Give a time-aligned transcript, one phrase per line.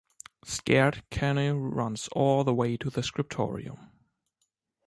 [0.43, 3.91] Scared, Canne runs all the way to the scriptorium.